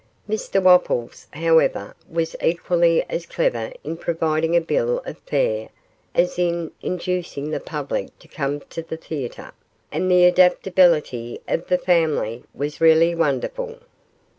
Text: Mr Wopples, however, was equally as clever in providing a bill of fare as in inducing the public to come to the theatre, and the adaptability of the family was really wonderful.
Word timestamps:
Mr 0.27 0.59
Wopples, 0.63 1.27
however, 1.31 1.95
was 2.09 2.35
equally 2.41 3.05
as 3.07 3.27
clever 3.27 3.71
in 3.83 3.95
providing 3.95 4.55
a 4.55 4.59
bill 4.59 4.97
of 5.05 5.19
fare 5.27 5.69
as 6.15 6.39
in 6.39 6.71
inducing 6.81 7.51
the 7.51 7.59
public 7.59 8.17
to 8.17 8.27
come 8.27 8.61
to 8.61 8.81
the 8.81 8.97
theatre, 8.97 9.51
and 9.91 10.09
the 10.09 10.25
adaptability 10.25 11.39
of 11.47 11.67
the 11.67 11.77
family 11.77 12.43
was 12.51 12.81
really 12.81 13.13
wonderful. 13.13 13.77